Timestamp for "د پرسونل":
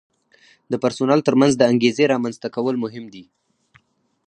0.71-1.19